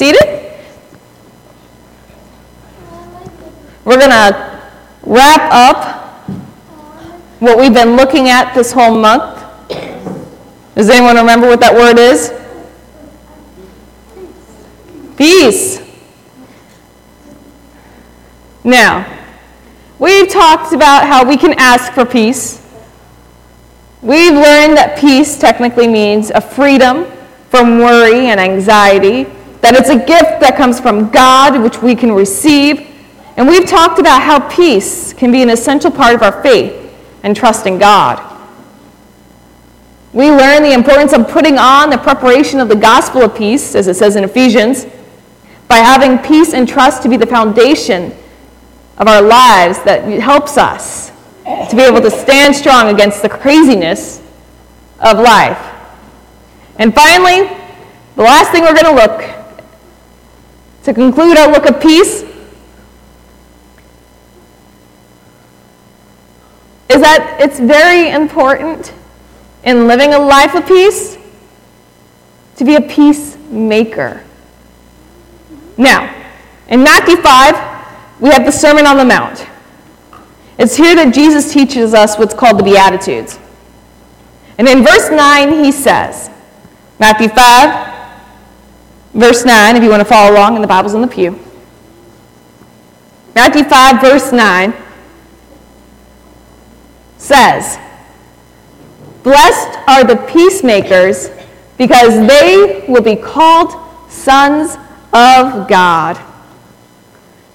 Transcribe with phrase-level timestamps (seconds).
[0.00, 0.56] seated.
[3.84, 4.62] We're going to
[5.02, 6.30] wrap up
[7.38, 9.44] what we've been looking at this whole month.
[10.74, 12.32] Does anyone remember what that word is?
[15.18, 15.82] Peace.
[18.64, 19.04] Now,
[19.98, 22.66] we've talked about how we can ask for peace.
[24.00, 27.04] We've learned that peace technically means a freedom
[27.50, 29.26] from worry and anxiety,
[29.60, 32.86] that it's a gift that comes from God, which we can receive.
[33.36, 37.36] And we've talked about how peace can be an essential part of our faith and
[37.36, 38.26] trust in God.
[40.12, 43.86] We learn the importance of putting on the preparation of the gospel of peace, as
[43.86, 44.86] it says in Ephesians,
[45.68, 48.12] by having peace and trust to be the foundation
[48.98, 51.10] of our lives that helps us
[51.44, 54.20] to be able to stand strong against the craziness
[54.98, 55.58] of life.
[56.76, 57.48] And finally,
[58.16, 59.39] the last thing we're going to look
[60.84, 62.22] to conclude our look of peace
[66.88, 68.92] is that it's very important
[69.64, 71.18] in living a life of peace
[72.56, 74.24] to be a peacemaker.
[75.76, 76.14] Now,
[76.68, 79.46] in Matthew 5, we have the Sermon on the Mount.
[80.58, 83.38] It's here that Jesus teaches us what's called the Beatitudes.
[84.58, 86.30] And in verse 9, he says,
[86.98, 87.99] Matthew 5,
[89.14, 91.38] verse 9, if you want to follow along in the Bible's in the pew.
[93.34, 94.74] Matthew 5, verse 9
[97.16, 97.78] says,
[99.22, 101.30] Blessed are the peacemakers,
[101.76, 103.72] because they will be called
[104.10, 104.76] sons
[105.12, 106.20] of God.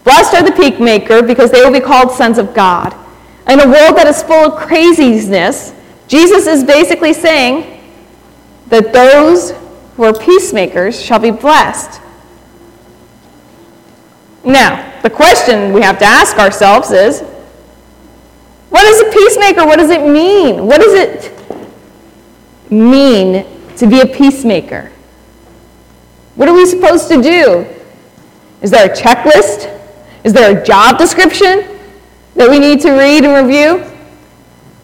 [0.04, 2.96] Blessed are the peacemaker, because they will be called sons of God.
[3.48, 5.74] In a world that is full of craziness,
[6.08, 7.82] Jesus is basically saying
[8.68, 9.52] that those
[9.96, 12.02] who are peacemakers shall be blessed.
[14.44, 17.22] Now, the question we have to ask ourselves is
[18.70, 19.66] what is a peacemaker?
[19.66, 20.68] What does it mean?
[20.68, 21.32] What does it
[22.70, 23.46] mean
[23.78, 24.92] to be a peacemaker?
[26.36, 27.66] What are we supposed to do?
[28.62, 29.72] Is there a checklist?
[30.24, 31.80] Is there a job description
[32.36, 33.90] that we need to read and review?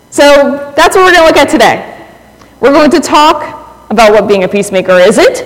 [0.10, 2.08] So that's what we're going to look at today.
[2.62, 3.61] We're going to talk
[3.92, 5.46] about what being a peacemaker isn't,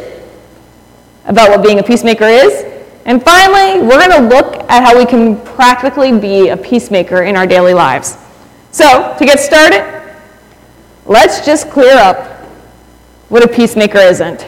[1.26, 2.64] about what being a peacemaker is,
[3.06, 7.36] and finally, we're going to look at how we can practically be a peacemaker in
[7.36, 8.18] our daily lives.
[8.72, 10.14] So, to get started,
[11.06, 12.18] let's just clear up
[13.30, 14.48] what a peacemaker isn't.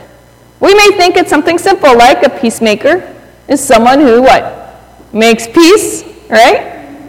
[0.60, 3.16] We may think it's something simple, like a peacemaker
[3.48, 4.80] is someone who what?
[5.12, 7.00] Makes peace, right?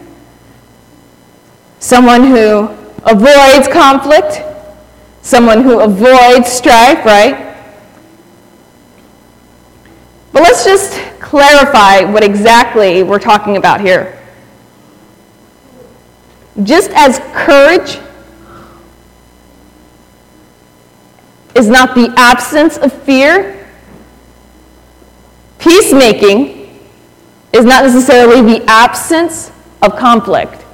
[1.80, 2.68] Someone who
[3.04, 4.42] avoids conflict,
[5.28, 7.54] someone who avoids strife, right?
[10.32, 14.18] But let's just clarify what exactly we're talking about here.
[16.62, 17.98] Just as courage
[21.54, 23.68] is not the absence of fear,
[25.58, 26.80] peacemaking
[27.52, 29.52] is not necessarily the absence
[29.82, 30.64] of conflict.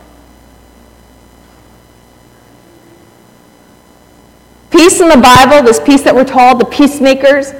[4.74, 7.52] Peace in the Bible, this peace that we're told, the peacemakers,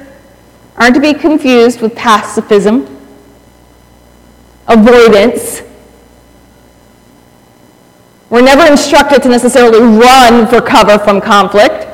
[0.75, 2.81] aren't to be confused with pacifism,
[4.67, 5.61] avoidance.
[8.29, 11.87] We're never instructed to necessarily run for cover from conflict,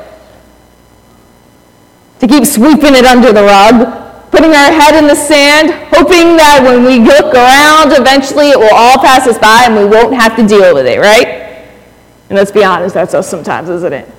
[2.18, 6.62] to keep sweeping it under the rug, putting our head in the sand, hoping that
[6.64, 10.34] when we look around, eventually it will all pass us by and we won't have
[10.34, 11.68] to deal with it, right?
[12.28, 14.12] And let's be honest, that's us sometimes, isn't it?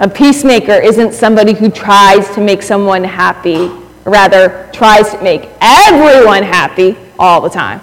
[0.00, 3.70] A peacemaker isn't somebody who tries to make someone happy,
[4.04, 7.82] rather, tries to make everyone happy all the time.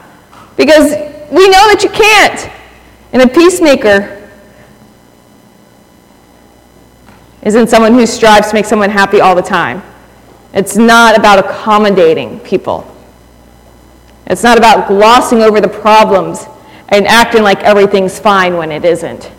[0.56, 0.94] Because
[1.32, 2.52] we know that you can't.
[3.14, 4.28] And a peacemaker
[7.44, 9.84] isn't someone who strives to make someone happy all the time.
[10.54, 12.92] It's not about accommodating people.
[14.26, 16.48] It's not about glossing over the problems
[16.90, 19.32] and acting like everything's fine when it isn't.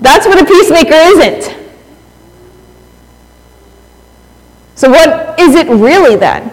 [0.00, 1.56] That's what a peacemaker isn't.
[4.74, 6.52] So, what is it really then?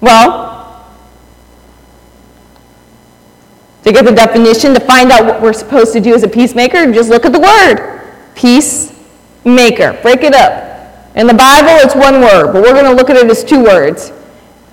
[0.00, 0.48] Well,
[3.84, 6.92] to get the definition, to find out what we're supposed to do as a peacemaker,
[6.92, 7.98] just look at the word
[8.34, 9.98] peacemaker.
[10.02, 11.14] Break it up.
[11.16, 13.62] In the Bible, it's one word, but we're going to look at it as two
[13.62, 14.12] words.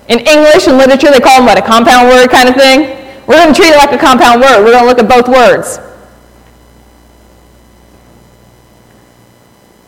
[0.08, 1.58] In English and literature, they call them what?
[1.58, 3.06] A compound word kind of thing?
[3.26, 4.64] We're going to treat it like a compound word.
[4.64, 5.80] We're going to look at both words.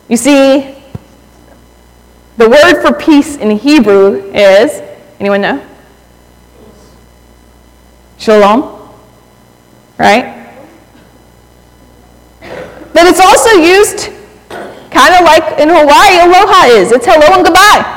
[0.09, 0.75] You see,
[2.37, 4.81] the word for peace in Hebrew is,
[5.19, 5.65] anyone know?
[8.17, 8.89] Shalom,
[9.99, 10.57] right?
[12.41, 14.09] But it's also used
[14.89, 16.91] kind of like in Hawaii, aloha is.
[16.91, 17.95] It's hello and goodbye.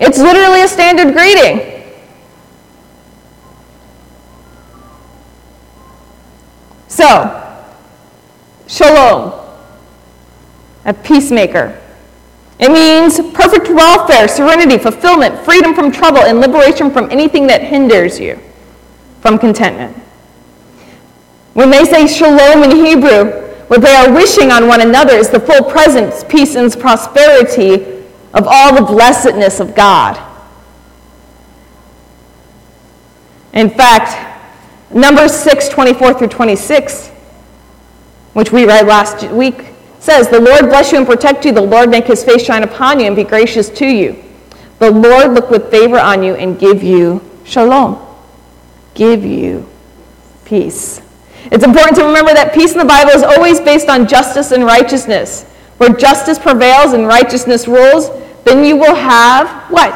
[0.00, 1.70] It's literally a standard greeting.
[6.88, 7.62] So,
[8.66, 9.41] shalom,
[10.84, 11.78] a peacemaker.
[12.58, 18.20] It means perfect welfare, serenity, fulfillment, freedom from trouble, and liberation from anything that hinders
[18.20, 18.38] you
[19.20, 19.96] from contentment.
[21.54, 25.40] When they say shalom in Hebrew, what they are wishing on one another is the
[25.40, 30.20] full presence, peace, and prosperity of all the blessedness of God.
[33.52, 34.30] In fact,
[34.94, 37.08] Numbers 6, 24 through 26,
[38.34, 39.71] which we read last week,
[40.02, 41.52] says, The Lord bless you and protect you.
[41.52, 44.22] The Lord make his face shine upon you and be gracious to you.
[44.80, 48.04] The Lord look with favor on you and give you shalom.
[48.94, 49.68] Give you
[50.44, 51.00] peace.
[51.44, 54.64] It's important to remember that peace in the Bible is always based on justice and
[54.64, 55.44] righteousness.
[55.76, 58.10] Where justice prevails and righteousness rules,
[58.44, 59.94] then you will have what?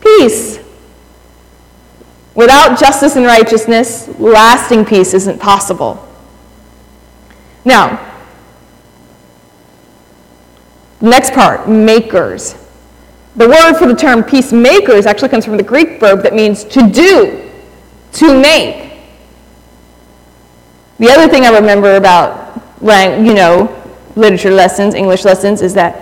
[0.00, 0.60] Peace.
[2.36, 6.08] Without justice and righteousness, lasting peace isn't possible.
[7.64, 8.13] Now,
[11.04, 12.54] next part makers.
[13.36, 16.88] The word for the term peacemakers actually comes from the Greek verb that means to
[16.88, 17.50] do,
[18.12, 19.00] to make.
[20.98, 23.82] The other thing I remember about, you know,
[24.14, 25.96] literature lessons, English lessons, is that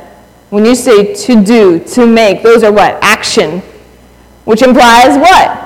[0.51, 2.99] when you say to do, to make, those are what?
[3.03, 3.61] Action.
[4.45, 5.63] Which implies what?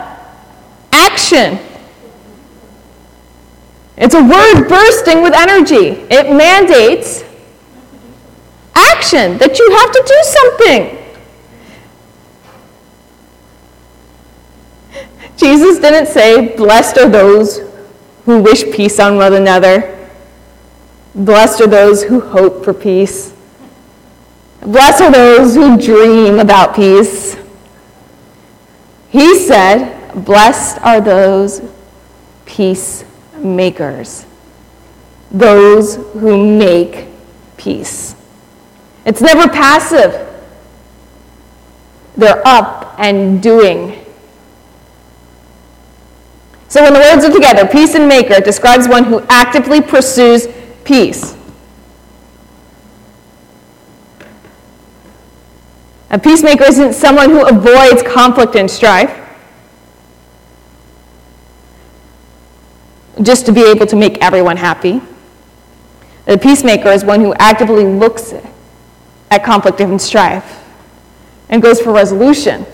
[1.17, 1.59] action.
[3.97, 6.05] It's a word bursting with energy.
[6.11, 7.23] It mandates
[9.07, 11.03] action, that you have to do something.
[15.37, 17.61] Jesus didn't say, Blessed are those
[18.25, 20.09] who wish peace on one another.
[21.15, 23.35] Blessed are those who hope for peace.
[24.63, 27.37] Blessed are those who dream about peace.
[29.11, 31.63] He said, Blessed are those
[32.47, 34.27] peacemakers,
[35.31, 37.09] those who make
[37.57, 38.16] peace.
[39.07, 40.29] It's never passive,
[42.17, 44.05] they're up and doing.
[46.69, 50.49] So when the words are together, peace and maker describes one who actively pursues
[50.85, 51.35] peace.
[56.11, 59.23] A peacemaker isn't someone who avoids conflict and strife.
[63.23, 65.01] just to be able to make everyone happy.
[66.27, 68.35] A peacemaker is one who actively looks
[69.31, 70.63] at conflict and strife
[71.49, 72.67] and goes for resolution.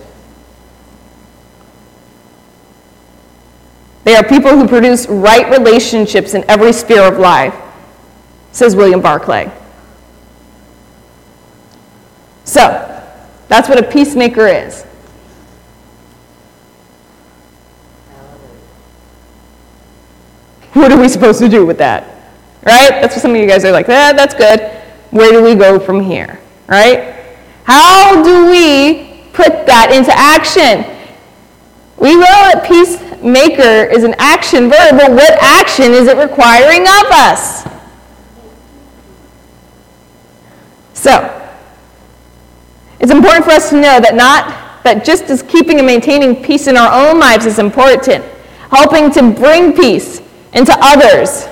[4.04, 7.54] They are people who produce right relationships in every sphere of life,
[8.50, 9.50] says William Barclay.
[12.44, 12.88] So,
[13.48, 14.82] that's what a peacemaker is.
[20.72, 22.04] What are we supposed to do with that?
[22.64, 22.90] Right?
[22.90, 24.60] That's what some of you guys are like, eh, that's good.
[25.10, 26.41] Where do we go from here?
[26.72, 27.36] Right?
[27.64, 30.88] How do we put that into action?
[31.98, 37.12] We know that peacemaker is an action verb, but what action is it requiring of
[37.12, 37.68] us?
[40.94, 41.12] So,
[43.00, 46.68] it's important for us to know that not that just as keeping and maintaining peace
[46.68, 48.24] in our own lives is important,
[48.70, 50.22] helping to bring peace
[50.54, 51.46] into others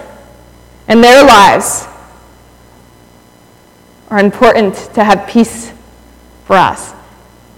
[0.88, 1.89] and their lives
[4.10, 5.72] are important to have peace
[6.44, 6.94] for us.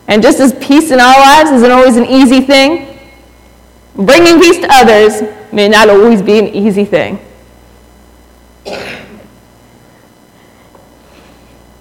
[0.08, 2.98] And just as peace in our lives isn't always an easy thing,
[3.94, 7.18] bringing peace to others may not always be an easy thing.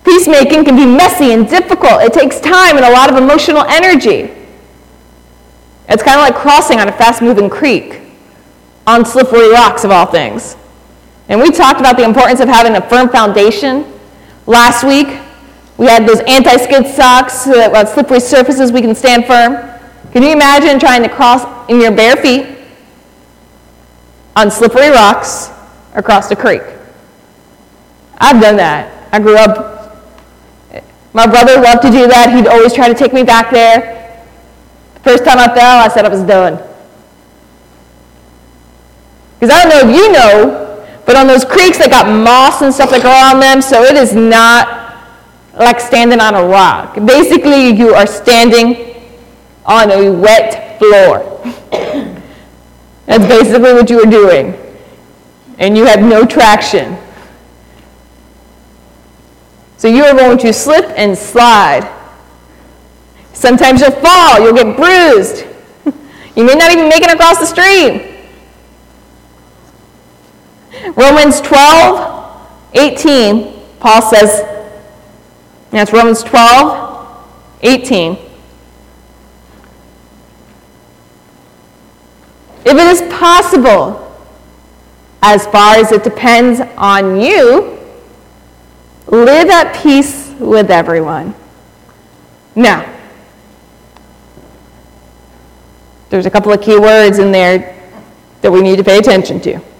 [0.03, 2.01] Peacemaking can be messy and difficult.
[2.01, 4.31] It takes time and a lot of emotional energy.
[5.89, 8.01] It's kind of like crossing on a fast moving creek
[8.87, 10.55] on slippery rocks of all things.
[11.27, 13.90] And we talked about the importance of having a firm foundation.
[14.47, 15.07] Last week,
[15.77, 19.55] we had those anti-skid socks so that on slippery surfaces we can stand firm.
[20.11, 22.45] Can you imagine trying to cross in your bare feet
[24.35, 25.49] on slippery rocks
[25.95, 26.61] across a creek?
[28.17, 29.09] I've done that.
[29.11, 29.97] I grew up,
[31.13, 32.33] my brother loved to do that.
[32.35, 34.23] He'd always try to take me back there.
[34.95, 36.57] The First time I fell, I said I was done.
[39.39, 40.70] Because I don't know if you know,
[41.05, 44.13] but on those creeks, they got moss and stuff like around them, so it is
[44.13, 44.81] not
[45.53, 46.95] like standing on a rock.
[47.05, 48.95] Basically, you are standing
[49.65, 51.41] on a wet floor.
[53.05, 54.57] That's basically what you are doing.
[55.57, 56.97] And you have no traction.
[59.77, 61.91] So you are going to slip and slide.
[63.33, 65.45] Sometimes you'll fall, you'll get bruised.
[66.33, 68.10] You may not even make it across the stream.
[70.95, 74.47] Romans 12, 18, Paul says,
[75.71, 77.27] that's Romans 12,
[77.61, 78.17] 18.
[82.63, 83.97] If it is possible,
[85.21, 87.79] as far as it depends on you,
[89.07, 91.33] live at peace with everyone.
[92.55, 92.99] Now,
[96.09, 97.77] there's a couple of key words in there
[98.41, 99.70] that we need to pay attention to.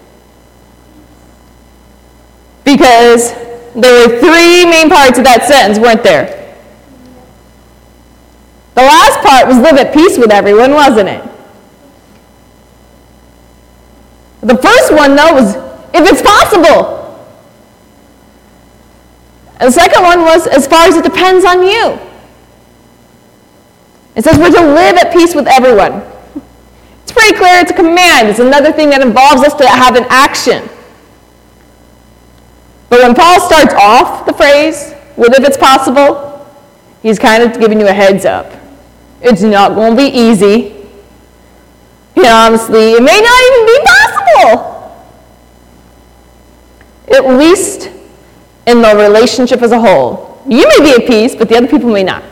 [2.64, 3.32] Because
[3.74, 6.38] there were three main parts of that sentence, weren't there?
[8.74, 11.22] The last part was live at peace with everyone, wasn't it?
[14.40, 15.54] The first one, though, was
[15.94, 17.02] if it's possible.
[19.60, 21.98] And the second one was as far as it depends on you.
[24.16, 26.02] It says we're to live at peace with everyone.
[27.02, 28.28] It's pretty clear it's a command.
[28.28, 30.68] It's another thing that involves us to have an action.
[33.02, 36.48] When Paul starts off the phrase with if it's possible,
[37.02, 38.52] he's kind of giving you a heads up.
[39.20, 40.76] It's not going to be easy.
[42.14, 45.04] And honestly, it may not even be possible.
[47.12, 47.90] At least
[48.68, 50.40] in the relationship as a whole.
[50.48, 52.22] You may be at peace, but the other people may not.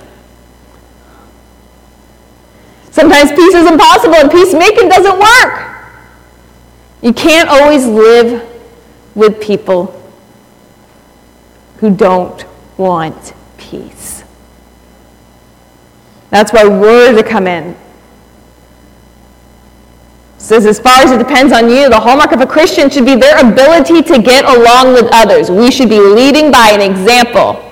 [2.93, 5.91] Sometimes peace is impossible and peacemaking doesn't work.
[7.03, 8.49] You can't always live
[9.17, 9.97] with people
[11.81, 12.45] who don't
[12.79, 14.23] want peace.
[16.29, 17.77] That's why we're to come in.
[20.39, 23.15] Says, as far as it depends on you, the hallmark of a Christian should be
[23.15, 25.51] their ability to get along with others.
[25.51, 27.65] We should be leading by an example.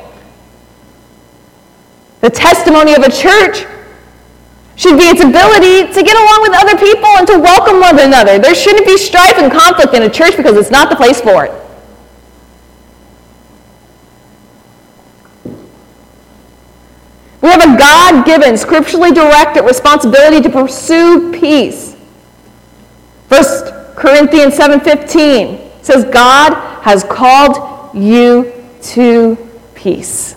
[2.21, 3.67] The testimony of a church
[4.77, 8.39] should be its ability to get along with other people and to welcome one another.
[8.39, 11.45] There shouldn't be strife and conflict in a church because it's not the place for
[11.45, 11.68] it.
[17.41, 21.95] We have a God given, scripturally directed responsibility to pursue peace.
[23.29, 28.53] 1 Corinthians 7:15 says God has called you
[28.83, 29.37] to
[29.75, 30.35] peace.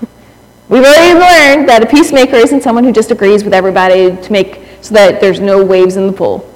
[0.68, 4.62] We've already learned that a peacemaker isn't someone who just agrees with everybody to make
[4.80, 6.48] so that there's no waves in the pool.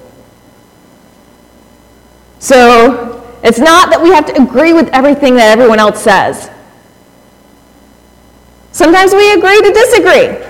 [2.39, 6.49] So it's not that we have to agree with everything that everyone else says.
[8.73, 10.49] Sometimes we agree to disagree.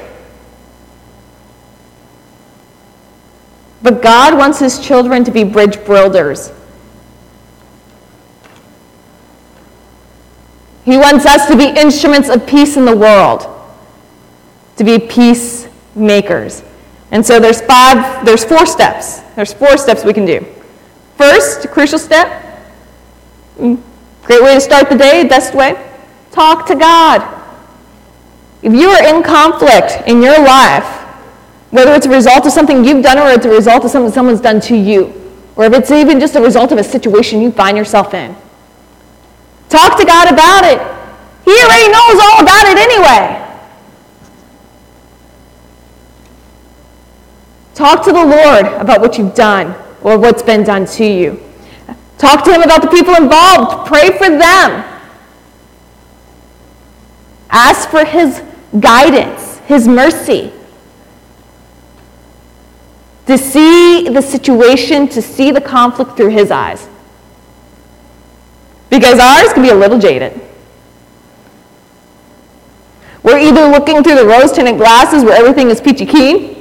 [3.83, 6.53] But God wants his children to be bridge builders.
[10.85, 13.45] He wants us to be instruments of peace in the world,
[14.77, 16.63] to be peacemakers.
[17.11, 19.19] And so there's five, there's four steps.
[19.35, 20.45] There's four steps we can do.
[21.17, 22.41] First, crucial step,
[23.57, 23.81] mm,
[24.23, 25.75] great way to start the day, best way,
[26.31, 27.42] talk to God.
[28.63, 30.85] If you are in conflict in your life,
[31.71, 34.39] whether it's a result of something you've done or it's a result of something someone's
[34.39, 35.13] done to you,
[35.57, 38.33] or if it's even just a result of a situation you find yourself in,
[39.67, 40.79] talk to God about it.
[41.43, 43.39] He already knows all about it anyway.
[47.75, 51.43] Talk to the Lord about what you've done or what's been done to you.
[52.17, 53.87] Talk to Him about the people involved.
[53.87, 54.89] Pray for them.
[57.49, 58.41] Ask for His
[58.79, 60.51] guidance, His mercy.
[63.27, 66.87] To see the situation, to see the conflict through His eyes.
[68.89, 70.39] Because ours can be a little jaded.
[73.23, 76.53] We're either looking through the rose tinted glasses where everything is peachy keen,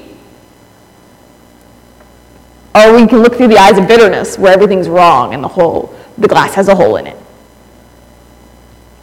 [2.75, 5.95] or we can look through the eyes of bitterness where everything's wrong and the hole,
[6.17, 7.17] the glass has a hole in it.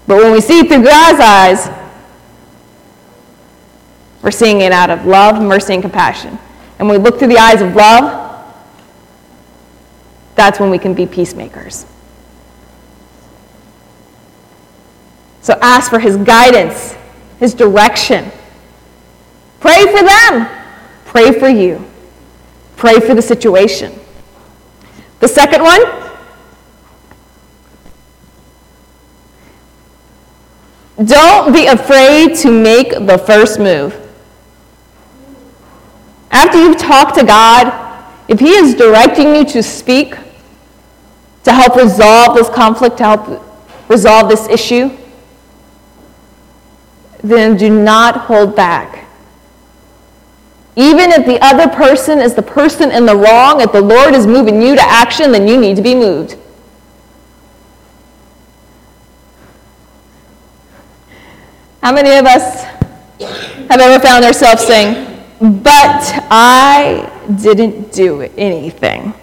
[0.08, 1.68] But when we see through God's eyes,
[4.22, 6.38] we're seeing it out of love, mercy, and compassion.
[6.78, 8.28] And when we look through the eyes of love,
[10.36, 11.86] that's when we can be peacemakers.
[15.42, 16.96] So ask for his guidance,
[17.40, 18.32] his direction.
[19.60, 20.48] Pray for them.
[21.06, 21.86] Pray for you.
[22.76, 23.94] Pray for the situation.
[25.20, 25.82] The second one,
[31.06, 34.09] don't be afraid to make the first move.
[36.32, 37.74] After you've talked to God,
[38.28, 40.16] if He is directing you to speak,
[41.44, 43.44] to help resolve this conflict, to help
[43.90, 44.96] resolve this issue,
[47.24, 49.06] then do not hold back.
[50.76, 54.26] Even if the other person is the person in the wrong, if the Lord is
[54.26, 56.38] moving you to action, then you need to be moved.
[61.82, 67.10] How many of us have ever found ourselves saying, but I
[67.42, 69.14] didn't do anything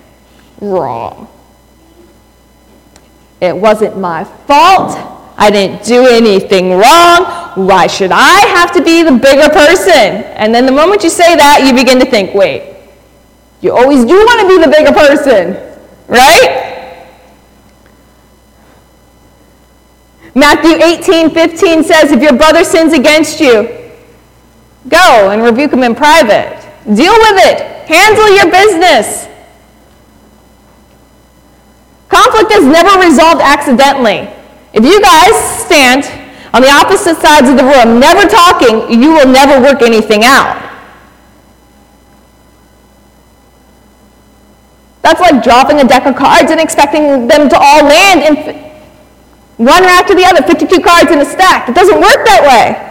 [0.60, 1.28] wrong?
[3.40, 4.96] It wasn't my fault.
[5.38, 7.24] I didn't do anything wrong.
[7.54, 10.24] Why should I have to be the bigger person?
[10.36, 12.76] And then the moment you say that, you begin to think, wait,
[13.60, 16.62] you always do want to be the bigger person, right?
[20.34, 23.85] Matthew 18, 15 says, if your brother sins against you,
[24.88, 26.60] go and rebuke him in private.
[26.84, 27.60] Deal with it.
[27.88, 29.28] Handle your business.
[32.08, 34.30] Conflict is never resolved accidentally.
[34.72, 36.04] If you guys stand
[36.54, 40.62] on the opposite sides of the room, never talking, you will never work anything out.
[45.02, 48.66] That's like dropping a deck of cards and expecting them to all land in
[49.56, 51.68] one after the other, 52 cards in a stack.
[51.68, 52.85] It doesn't work that way.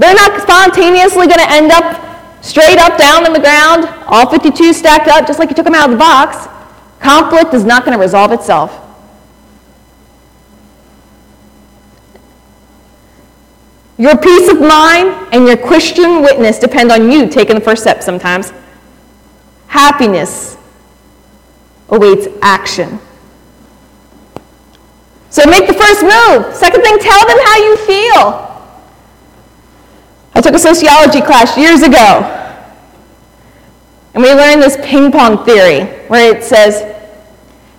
[0.00, 4.72] They're not spontaneously going to end up straight up, down in the ground, all 52
[4.72, 6.48] stacked up, just like you took them out of the box.
[7.00, 8.74] Conflict is not going to resolve itself.
[13.98, 18.02] Your peace of mind and your Christian witness depend on you taking the first step
[18.02, 18.54] sometimes.
[19.66, 20.56] Happiness
[21.90, 22.98] awaits action.
[25.28, 26.56] So make the first move.
[26.56, 28.49] Second thing, tell them how you feel.
[30.34, 32.36] I took a sociology class years ago,
[34.14, 36.96] and we learned this ping pong theory where it says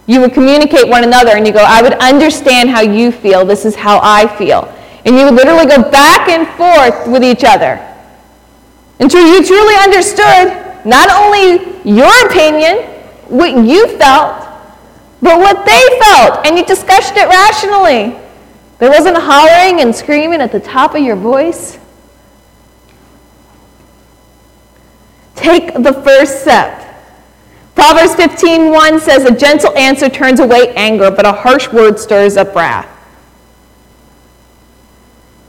[0.07, 3.65] you would communicate one another and you go, I would understand how you feel, this
[3.65, 4.73] is how I feel.
[5.05, 7.79] And you would literally go back and forth with each other
[8.99, 12.77] until you truly understood not only your opinion,
[13.27, 14.47] what you felt,
[15.21, 16.45] but what they felt.
[16.45, 18.19] And you discussed it rationally.
[18.79, 21.77] There wasn't hollering and screaming at the top of your voice.
[25.41, 26.77] Take the first step.
[27.73, 32.53] Proverbs 15:1 says a gentle answer turns away anger, but a harsh word stirs up
[32.53, 32.87] wrath.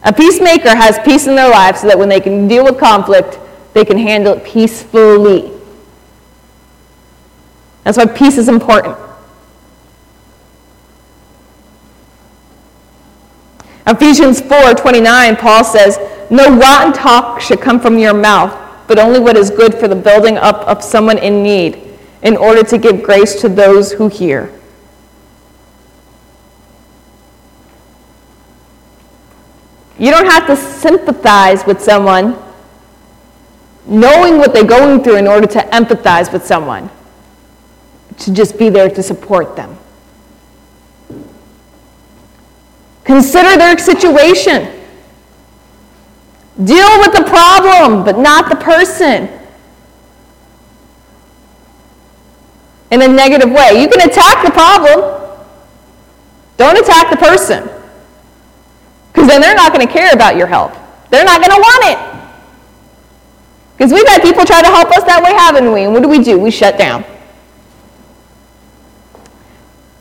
[0.04, 3.38] A peacemaker has peace in their life so that when they can deal with conflict,
[3.74, 5.52] they can handle it peacefully.
[7.84, 8.96] That's why peace is important.
[13.86, 15.98] Ephesians 4:29 Paul says,
[16.30, 19.96] "No rotten talk should come from your mouth, but only what is good for the
[19.96, 21.80] building up of someone in need,
[22.22, 24.50] in order to give grace to those who hear."
[29.98, 32.36] You don't have to sympathize with someone
[33.86, 36.90] knowing what they're going through in order to empathize with someone,
[38.18, 39.76] to just be there to support them.
[43.04, 44.68] Consider their situation.
[46.64, 49.28] Deal with the problem, but not the person.
[52.90, 53.80] In a negative way.
[53.80, 55.20] You can attack the problem,
[56.56, 57.68] don't attack the person.
[59.12, 60.72] Because then they're not going to care about your help.
[61.10, 62.12] They're not going to want it.
[63.76, 65.84] Because we've had people try to help us that way, haven't we?
[65.84, 66.38] And what do we do?
[66.38, 67.04] We shut down.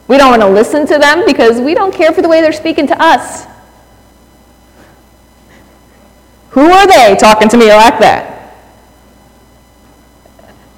[0.07, 2.51] We don't want to listen to them because we don't care for the way they're
[2.51, 3.45] speaking to us.
[6.51, 8.55] Who are they talking to me like that?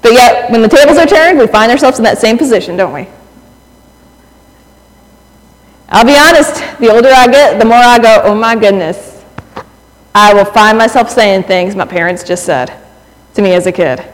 [0.02, 2.92] But yet, when the tables are turned, we find ourselves in that same position, don't
[2.92, 3.08] we?
[5.88, 9.24] I'll be honest, the older I get, the more I go, oh my goodness.
[10.14, 12.72] I will find myself saying things my parents just said
[13.34, 14.04] to me as a kid.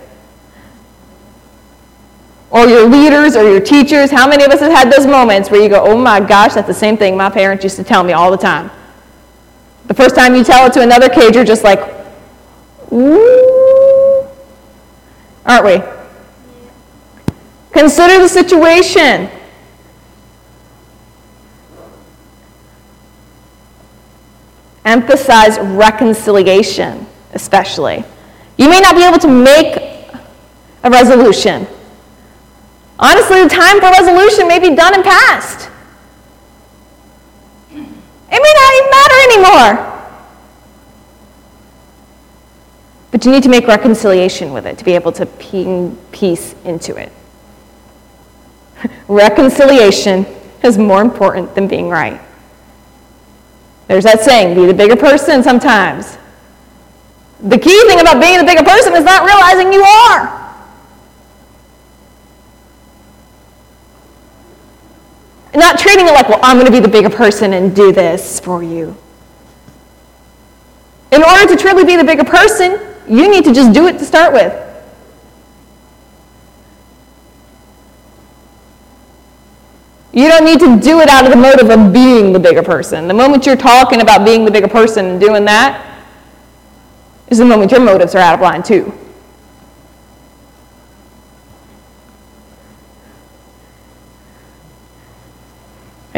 [2.51, 4.11] Or your leaders or your teachers.
[4.11, 6.67] How many of us have had those moments where you go, oh my gosh, that's
[6.67, 8.71] the same thing my parents used to tell me all the time?
[9.87, 11.81] The first time you tell it to another cage, you're just like,
[12.93, 14.27] ooh.
[15.45, 15.83] Aren't we?
[17.73, 19.31] Consider the situation.
[24.85, 28.05] emphasize reconciliation, especially.
[28.57, 29.77] You may not be able to make
[30.83, 31.67] a resolution.
[32.99, 35.71] Honestly, the time for resolution may be done and past.
[38.33, 39.91] It may not even matter anymore.
[43.11, 46.97] But you need to make reconciliation with it to be able to ping peace into
[46.97, 47.13] it.
[49.09, 50.27] reconciliation
[50.63, 52.21] is more important than being right.
[53.89, 56.17] There's that saying, be the bigger person sometimes.
[57.41, 60.40] The key thing about being the bigger person is not realizing you are.
[65.55, 68.39] Not treating it like, well, I'm going to be the bigger person and do this
[68.39, 68.97] for you.
[71.11, 74.05] In order to truly be the bigger person, you need to just do it to
[74.05, 74.67] start with.
[80.13, 83.09] You don't need to do it out of the motive of being the bigger person.
[83.09, 86.05] The moment you're talking about being the bigger person and doing that
[87.29, 88.93] is the moment your motives are out of line, too.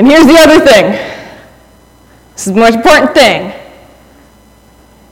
[0.03, 0.91] And here's the other thing
[2.33, 3.53] this is the most important thing.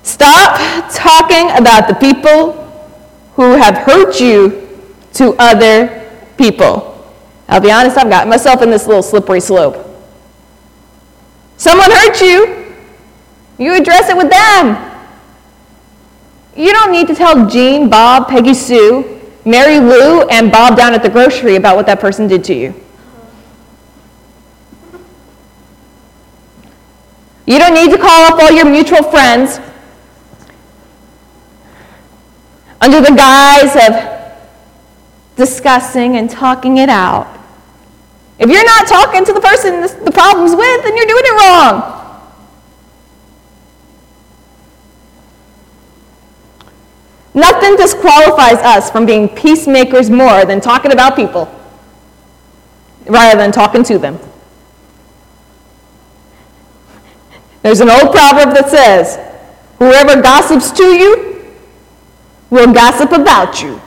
[0.03, 2.55] Stop talking about the people
[3.35, 4.69] who have hurt you
[5.13, 7.09] to other people.
[7.47, 9.77] I'll be honest, I've got myself in this little slippery slope.
[11.57, 12.75] Someone hurt you,
[13.59, 15.07] you address it with them.
[16.57, 21.05] You don't need to tell Jean, Bob, Peggy Sue, Mary Lou, and Bob down at
[21.05, 22.75] the grocery about what that person did to you.
[27.51, 29.59] You don't need to call up all your mutual friends
[32.81, 34.31] under the guise of
[35.35, 37.27] discussing and talking it out.
[38.39, 42.23] If you're not talking to the person the problem's with, then you're doing it wrong.
[47.35, 51.53] Nothing disqualifies us from being peacemakers more than talking about people
[53.07, 54.21] rather than talking to them.
[57.63, 59.19] There's an old proverb that says,
[59.79, 61.55] Whoever gossips to you
[62.51, 63.81] will gossip about you.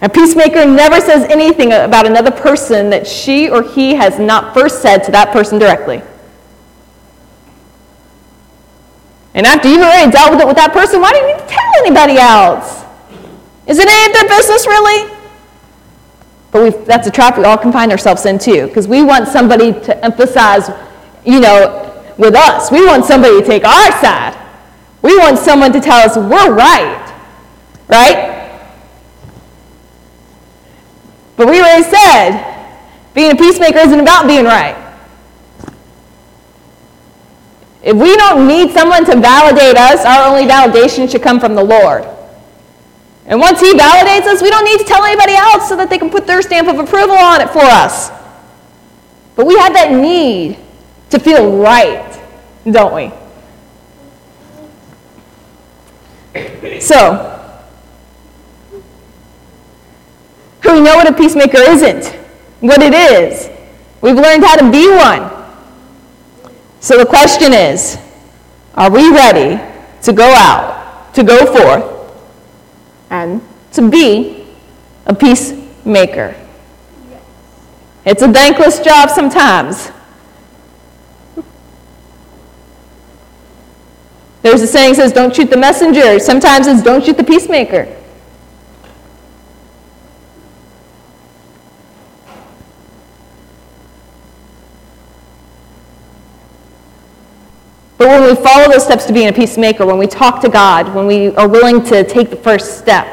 [0.00, 4.82] A peacemaker never says anything about another person that she or he has not first
[4.82, 6.02] said to that person directly.
[9.34, 11.46] And after you've already dealt with it with that person, why do you need to
[11.46, 12.82] tell anybody else?
[13.66, 15.14] Is it any of their business, really?
[16.50, 19.72] But that's a trap we all can find ourselves in, too, because we want somebody
[19.72, 20.70] to emphasize,
[21.24, 22.70] you know, with us.
[22.70, 24.38] We want somebody to take our side.
[25.00, 27.14] We want someone to tell us we're right,
[27.88, 28.32] right?
[31.36, 32.78] But we already said
[33.14, 34.76] being a peacemaker isn't about being right.
[37.82, 41.64] If we don't need someone to validate us, our only validation should come from the
[41.64, 42.06] Lord.
[43.26, 45.98] And once He validates us, we don't need to tell anybody else so that they
[45.98, 48.10] can put their stamp of approval on it for us.
[49.36, 50.58] But we have that need
[51.10, 52.20] to feel right,
[52.64, 53.12] don't we?
[56.80, 57.32] So,
[60.72, 62.06] we know what a peacemaker isn't,
[62.60, 63.50] what it is.
[64.00, 65.30] We've learned how to be one.
[66.80, 67.98] So the question is
[68.74, 69.62] are we ready
[70.02, 72.01] to go out, to go forth,
[73.12, 74.44] and to be
[75.06, 76.34] a peacemaker.
[78.04, 79.92] It's a thankless job sometimes.
[84.40, 86.18] There's a saying says, don't shoot the messenger.
[86.18, 88.01] Sometimes it's don't shoot the peacemaker.
[98.02, 100.92] But when we follow those steps to being a peacemaker, when we talk to God,
[100.92, 103.06] when we are willing to take the first step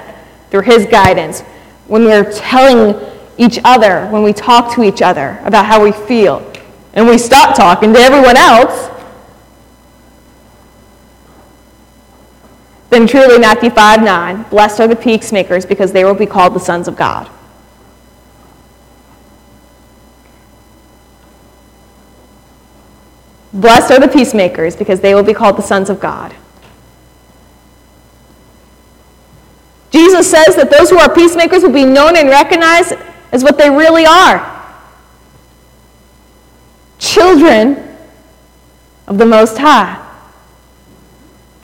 [0.49, 1.41] through His guidance,
[1.85, 2.99] when we're telling
[3.37, 6.43] each other, when we talk to each other about how we feel,
[6.95, 8.89] and we stop talking to everyone else,
[12.89, 16.59] then truly Matthew 5 9, blessed are the peacemakers because they will be called the
[16.59, 17.29] sons of God.
[23.51, 26.35] Blessed are the peacemakers, because they will be called the sons of God.
[29.91, 32.93] Jesus says that those who are peacemakers will be known and recognized
[33.31, 34.57] as what they really are
[36.99, 37.97] children
[39.07, 39.97] of the Most High,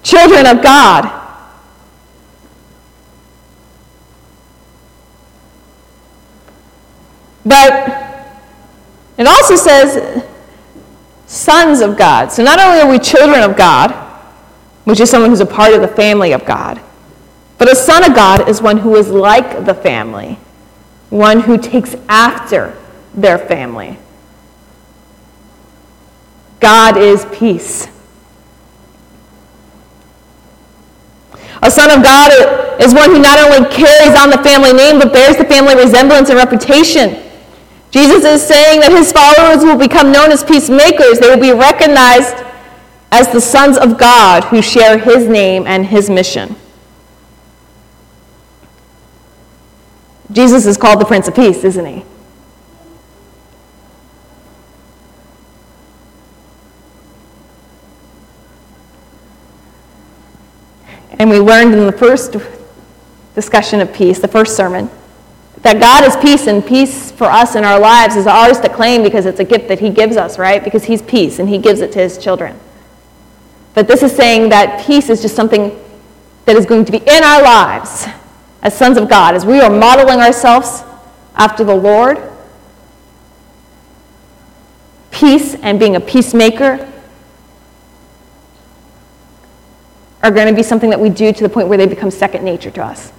[0.02, 1.22] children of God.
[7.46, 8.26] But
[9.18, 10.26] it also says
[11.36, 12.32] sons of God.
[12.32, 13.92] So not only are we children of God,
[14.86, 16.82] which is someone who's a part of the family of God,
[17.58, 20.38] but a son of God is one who is like the family,
[21.10, 22.78] one who takes after
[23.14, 23.98] their family.
[26.60, 27.88] God is peace.
[31.62, 35.12] A son of God is one who not only carries on the family name, but
[35.12, 37.22] bears the family resemblance and reputation.
[37.96, 41.18] Jesus is saying that his followers will become known as peacemakers.
[41.18, 42.36] They will be recognized
[43.10, 46.58] as the sons of God who share his name and his mission.
[50.30, 52.04] Jesus is called the Prince of Peace, isn't he?
[61.18, 62.36] And we learned in the first
[63.36, 64.90] discussion of peace, the first sermon,
[65.66, 69.02] that God is peace, and peace for us in our lives is ours to claim
[69.02, 70.64] because it's a gift that He gives us, right?
[70.64, 72.60] Because He's peace and He gives it to His children.
[73.74, 75.76] But this is saying that peace is just something
[76.46, 78.06] that is going to be in our lives
[78.62, 80.84] as sons of God, as we are modeling ourselves
[81.34, 82.22] after the Lord.
[85.10, 86.88] Peace and being a peacemaker
[90.22, 92.46] are going to be something that we do to the point where they become second
[92.46, 93.12] nature to us.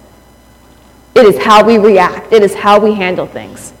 [1.17, 3.73] It is how we react, it is how we handle things.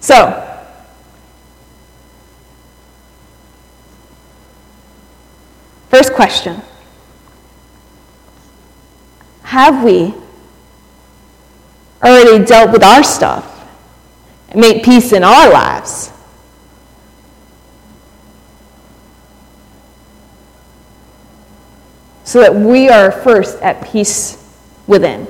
[0.00, 0.60] So,
[5.88, 6.60] first question
[9.44, 10.14] Have we
[12.02, 13.68] already dealt with our stuff
[14.48, 16.10] and made peace in our lives?
[22.34, 24.44] So that we are first at peace
[24.88, 25.28] within,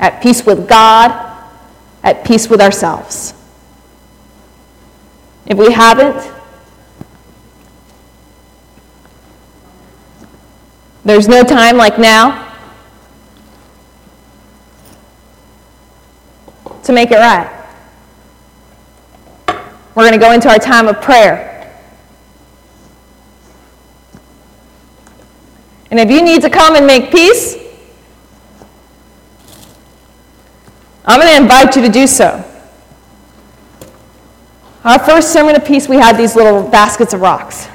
[0.00, 1.12] at peace with God,
[2.02, 3.32] at peace with ourselves.
[5.46, 6.34] If we haven't,
[11.04, 12.56] there's no time like now
[16.82, 17.56] to make it right.
[19.94, 21.49] We're going to go into our time of prayer.
[25.90, 27.56] And if you need to come and make peace,
[31.04, 32.44] I'm going to invite you to do so.
[34.84, 37.68] Our first sermon of peace, we had these little baskets of rocks.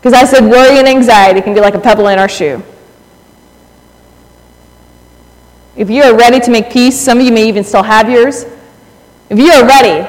[0.00, 2.62] Because I said worry and anxiety can be like a pebble in our shoe.
[5.76, 8.44] If you are ready to make peace, some of you may even still have yours.
[9.30, 10.08] If you are ready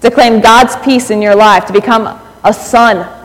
[0.00, 3.19] to claim God's peace in your life, to become a son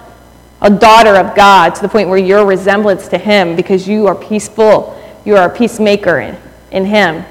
[0.62, 4.16] a daughter of God to the point where your resemblance to Him, because you are
[4.16, 6.38] peaceful, you are a peacemaker in,
[6.72, 7.26] in Him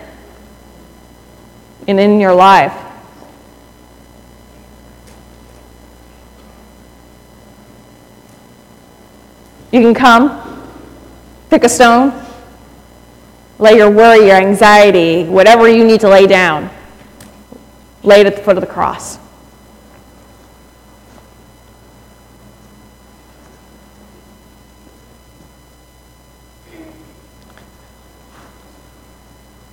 [1.88, 2.80] and in your life.
[9.72, 10.62] You can come,
[11.50, 12.12] pick a stone,
[13.58, 16.70] lay your worry, your anxiety, whatever you need to lay down,
[18.04, 19.18] lay it at the foot of the cross.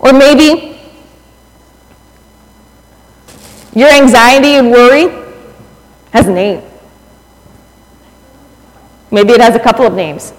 [0.02, 0.80] Or maybe
[3.74, 5.10] your anxiety and worry
[6.12, 6.62] has a name.
[9.12, 10.34] Maybe it has a couple of names.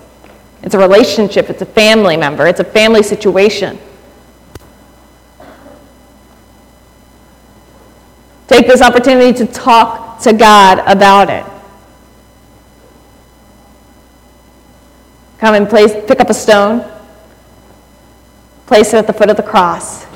[0.62, 3.78] It's a relationship, it's a family member, it's a family situation.
[8.48, 11.44] Take this opportunity to talk to God about it.
[15.38, 16.91] Come and place, pick up a stone,
[18.72, 20.06] place it at the foot of the cross,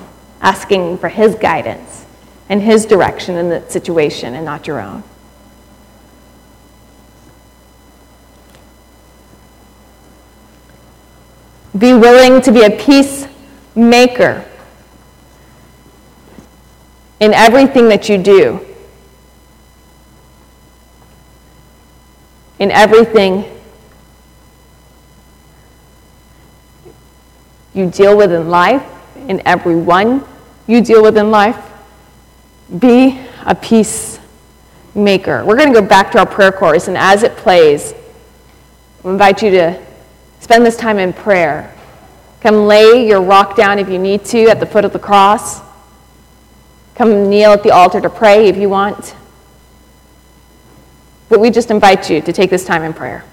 [0.41, 2.07] asking for His guidance
[2.49, 5.03] and His direction in the situation and not your own.
[11.77, 14.43] Be willing to be a peacemaker
[17.21, 18.65] in everything that you do,
[22.59, 23.56] in everything
[27.77, 28.85] you deal with in life,
[29.29, 30.25] in everyone
[30.67, 31.57] you deal with in life.
[32.79, 35.45] Be a peacemaker.
[35.45, 37.95] We're going to go back to our prayer chorus, and as it plays,
[39.05, 39.81] I invite you to
[40.41, 41.73] spend this time in prayer.
[42.41, 45.61] Come lay your rock down if you need to at the foot of the cross.
[46.97, 49.15] Come kneel at the altar to pray if you want.
[51.29, 53.25] But we just invite you to take this time in prayer.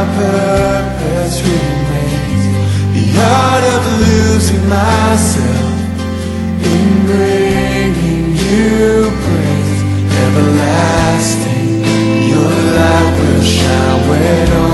[0.00, 2.44] my purpose remains
[2.94, 5.74] the art of losing myself
[6.72, 9.80] in bringing you praise
[10.24, 11.84] everlasting
[12.32, 14.69] your light will shine when all.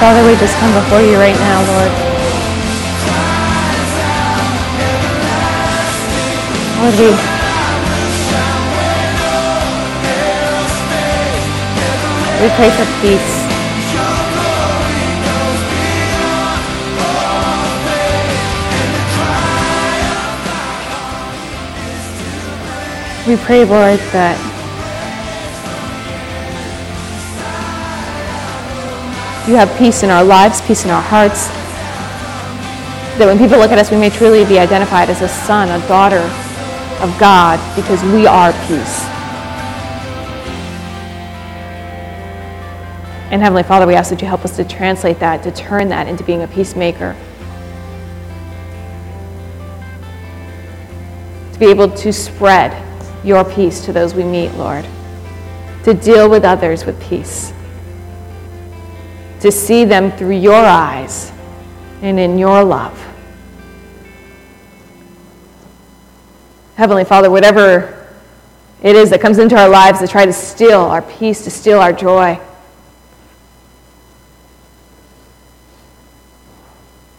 [0.00, 1.92] Father, we just come before you right now, Lord.
[6.80, 7.10] Lord, we,
[12.40, 13.50] we pray for peace.
[23.28, 24.49] We pray, Lord, that
[29.50, 31.48] you have peace in our lives, peace in our hearts.
[33.18, 35.88] That when people look at us, we may truly be identified as a son, a
[35.88, 36.22] daughter
[37.02, 39.04] of God, because we are peace.
[43.32, 46.06] And Heavenly Father, we ask that you help us to translate that, to turn that
[46.06, 47.16] into being a peacemaker.
[51.52, 52.86] To be able to spread
[53.24, 54.86] your peace to those we meet, Lord.
[55.84, 57.52] To deal with others with peace.
[59.40, 61.32] To see them through your eyes
[62.02, 62.98] and in your love.
[66.76, 68.08] Heavenly Father, whatever
[68.82, 71.78] it is that comes into our lives to try to steal our peace, to steal
[71.78, 72.40] our joy,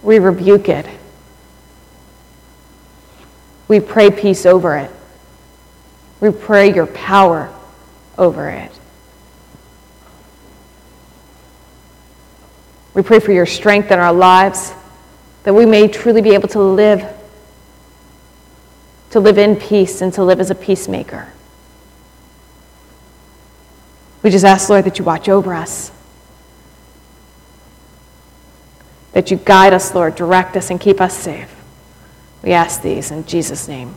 [0.01, 0.87] we rebuke it.
[3.67, 4.91] We pray peace over it.
[6.19, 7.53] We pray your power
[8.17, 8.71] over it.
[12.93, 14.73] We pray for your strength in our lives,
[15.43, 17.05] that we may truly be able to live,
[19.11, 21.31] to live in peace and to live as a peacemaker.
[24.23, 25.91] We just ask, Lord, that you watch over us,
[29.13, 31.53] that you guide us, Lord, direct us, and keep us safe.
[32.43, 33.95] We ask these in Jesus' name.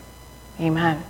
[0.60, 1.04] Amen.